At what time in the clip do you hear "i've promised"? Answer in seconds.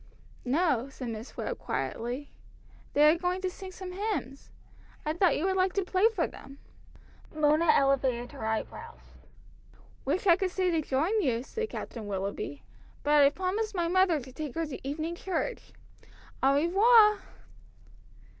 13.21-13.75